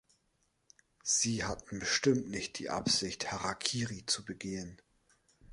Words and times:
Sie 1.03 1.43
hatten 1.43 1.77
bestimmt 1.77 2.27
nicht 2.27 2.57
die 2.57 2.71
Absicht, 2.71 3.31
Harakiri 3.31 4.03
zu 4.07 4.25
begehen. 4.25 4.81